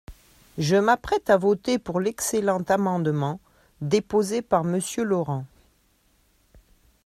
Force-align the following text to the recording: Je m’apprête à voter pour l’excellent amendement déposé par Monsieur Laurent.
Je 0.57 0.75
m’apprête 0.77 1.29
à 1.29 1.37
voter 1.37 1.77
pour 1.77 1.99
l’excellent 1.99 2.63
amendement 2.69 3.39
déposé 3.81 4.41
par 4.41 4.63
Monsieur 4.63 5.03
Laurent. 5.03 5.45